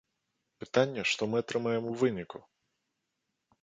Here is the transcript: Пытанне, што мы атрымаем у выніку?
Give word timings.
Пытанне, 0.63 1.05
што 1.13 1.21
мы 1.35 1.43
атрымаем 1.43 1.83
у 1.93 1.97
выніку? 2.03 2.37